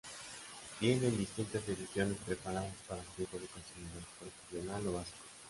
Viene 0.79 1.09
en 1.09 1.15
distintas 1.19 1.61
ediciones 1.69 2.17
preparadas 2.25 2.73
para 2.89 3.03
su 3.03 3.21
uso 3.21 3.37
de 3.37 3.45
consumidor, 3.45 4.01
profesional 4.19 4.87
o 4.87 4.93
básico. 4.93 5.17